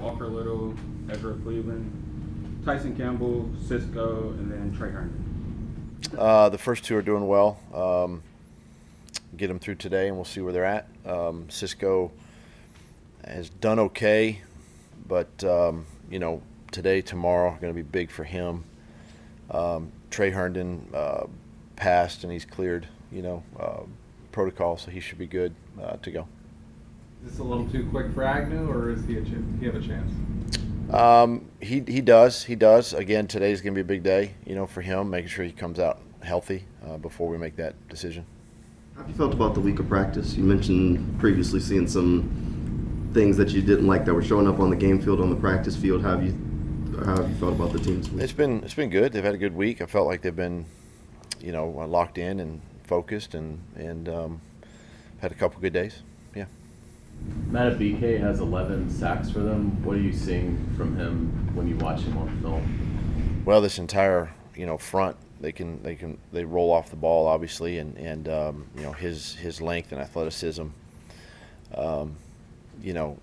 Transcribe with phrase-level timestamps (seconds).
[0.00, 0.74] Walker Little,
[1.10, 5.30] Ezra Cleveland, Tyson Campbell, Cisco, and then Tre Herndon.
[6.16, 7.58] Uh, the first two are doing well.
[7.74, 8.22] Um,
[9.36, 10.88] get them through today, and we'll see where they're at.
[11.06, 12.10] Um, Cisco
[13.24, 14.40] has done okay,
[15.06, 16.42] but um, you know
[16.72, 18.64] today, tomorrow, going to be big for him.
[19.50, 21.26] Um, Tre Herndon uh,
[21.76, 22.86] passed, and he's cleared.
[23.12, 23.82] You know uh,
[24.32, 26.26] protocol, so he should be good uh, to go.
[27.24, 29.74] Is this a little too quick for Agnew, or is he a ch- he have
[29.74, 30.10] a chance?
[30.90, 32.94] Um, he he does he does.
[32.94, 35.52] Again, today's going to be a big day, you know, for him, making sure he
[35.52, 38.24] comes out healthy uh, before we make that decision.
[38.94, 40.34] How have you felt about the week of practice?
[40.34, 44.70] You mentioned previously seeing some things that you didn't like that were showing up on
[44.70, 46.02] the game field, on the practice field.
[46.02, 46.32] How have you
[47.04, 48.22] how have you felt about the team's week?
[48.22, 49.12] It's been it's been good.
[49.12, 49.82] They've had a good week.
[49.82, 50.64] I felt like they've been,
[51.40, 54.40] you know, locked in and focused, and and um,
[55.20, 56.02] had a couple good days.
[57.26, 57.70] Yeah.
[57.70, 59.82] Madubuike has 11 sacks for them.
[59.84, 63.42] What are you seeing from him when you watch him on film?
[63.44, 67.26] Well, this entire you know front they can they can they roll off the ball
[67.26, 70.66] obviously, and and um, you know his his length and athleticism.
[71.74, 72.16] Um,
[72.82, 73.18] you know,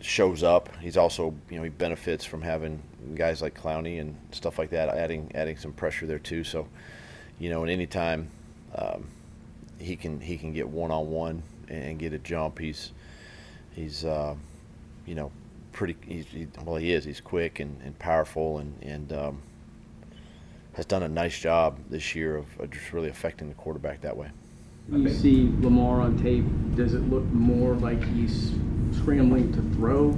[0.00, 0.68] shows up.
[0.80, 2.82] He's also you know he benefits from having
[3.14, 6.42] guys like Clowney and stuff like that, adding adding some pressure there too.
[6.42, 6.66] So,
[7.38, 8.28] you know, and anytime
[8.74, 9.06] um,
[9.78, 12.92] he can he can get one on one and get a jump, he's
[13.76, 14.34] he's uh,
[15.06, 15.30] you know
[15.72, 15.94] pretty.
[16.04, 17.04] He's, he, well, he is.
[17.04, 19.42] He's quick and, and powerful and and um,
[20.72, 24.16] has done a nice job this year of, of just really affecting the quarterback that
[24.16, 24.30] way.
[24.90, 26.44] You see Lamar on tape,
[26.76, 28.52] does it look more like he's
[28.92, 30.10] scrambling to throw,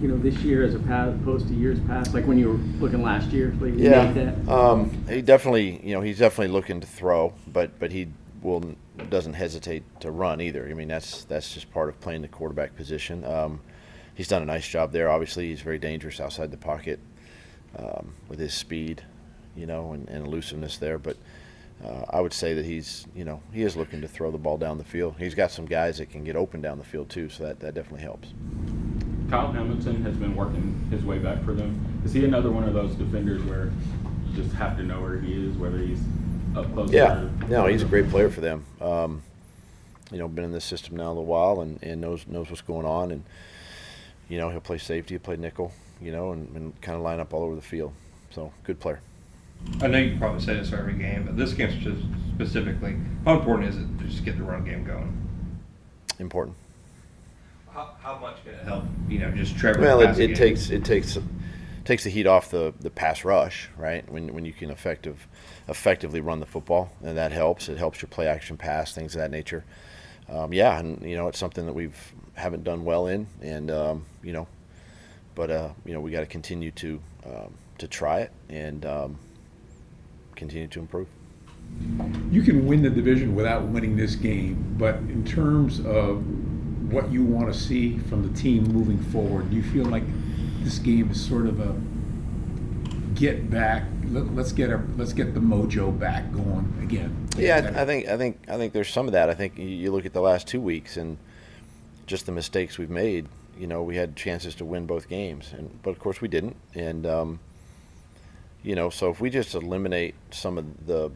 [0.00, 3.28] you know, this year as opposed to years past, like when you were looking last
[3.30, 3.54] year?
[3.60, 4.48] Like Yeah, that?
[4.48, 8.08] um, he definitely, you know, he's definitely looking to throw, but but he
[8.44, 8.76] will
[9.10, 10.68] doesn't hesitate to run either.
[10.68, 13.24] I mean, that's that's just part of playing the quarterback position.
[13.24, 13.60] Um,
[14.14, 15.10] he's done a nice job there.
[15.10, 17.00] Obviously, he's very dangerous outside the pocket
[17.78, 19.02] um, with his speed,
[19.56, 20.98] you know, and, and elusiveness there.
[20.98, 21.16] But
[21.84, 24.58] uh, I would say that he's, you know, he is looking to throw the ball
[24.58, 25.16] down the field.
[25.18, 27.74] He's got some guys that can get open down the field too, so that, that
[27.74, 28.28] definitely helps.
[29.30, 32.02] Kyle Hamilton has been working his way back for them.
[32.04, 33.72] Is he another one of those defenders where
[34.26, 36.00] you just have to know where he is, whether he's
[36.56, 36.90] up close?
[36.90, 38.64] Yeah, no, he's a great player for them.
[38.80, 39.22] Um,
[40.10, 42.62] you know, been in this system now a little while and, and knows knows what's
[42.62, 43.24] going on, and
[44.28, 47.20] you know he'll play safety, he'll play nickel, you know, and, and kind of line
[47.20, 47.92] up all over the field.
[48.30, 49.00] So good player.
[49.80, 53.68] I know you probably say this every game, but this game spe- specifically, how important
[53.68, 55.20] is it to just get the run game going?
[56.18, 56.56] Important.
[57.70, 58.84] How, how much can it help?
[59.08, 59.80] You know, just Trevor.
[59.80, 61.18] Well, it, it takes it takes
[61.84, 64.08] takes the heat off the, the pass rush, right?
[64.10, 65.26] When when you can effective
[65.68, 67.68] effectively run the football, and that helps.
[67.68, 69.64] It helps your play action pass, things of that nature.
[70.28, 74.06] Um, yeah, and you know it's something that we've haven't done well in, and um,
[74.22, 74.46] you know,
[75.34, 79.18] but uh, you know we got to continue to um, to try it and um,
[80.34, 81.08] continue to improve.
[82.30, 86.22] You can win the division without winning this game, but in terms of
[86.92, 90.04] what you want to see from the team moving forward, do you feel like
[90.64, 91.76] this game is sort of a
[93.14, 93.84] get back?
[94.10, 97.28] Let, us get our let's get the mojo back going again.
[97.36, 99.30] Yeah, I I think I think I think there's some of that.
[99.30, 101.18] I think you- look at the last two weeks and
[102.06, 103.28] just the mistakes we've made.
[103.58, 106.56] You know, we had chances to win both games, and but of course we didn't.
[106.74, 107.40] And um,
[108.62, 111.12] you know, so if we just eliminate some of the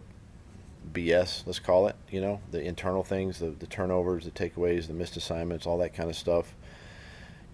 [0.92, 4.94] BS, let's call it, you know, the internal things, the, the turnovers, the takeaways, the
[4.94, 6.54] missed assignments, all that kind of stuff.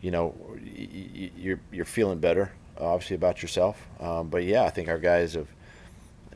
[0.05, 3.89] You know, you're you're feeling better, obviously about yourself.
[3.99, 5.49] Um, but yeah, I think our guys have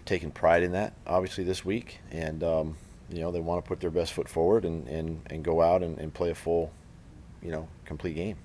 [0.06, 2.76] taken pride in that, obviously this week, and um,
[3.10, 5.82] you know they want to put their best foot forward and, and, and go out
[5.82, 6.72] and, and play a full,
[7.42, 8.36] you know, complete game.